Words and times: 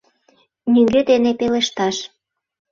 Нигӧ 0.73 1.01
дене 1.09 1.31
пелешташ. 1.39 1.95